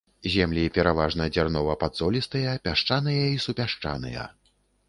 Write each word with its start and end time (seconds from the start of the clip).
Землі 0.35 0.63
пераважна 0.77 1.27
дзярнова-падзолістыя, 1.35 2.57
пясчаныя 2.67 3.23
і 3.37 3.39
супясчаныя. 3.45 4.29